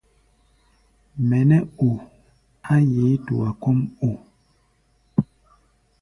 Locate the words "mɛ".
1.29-1.39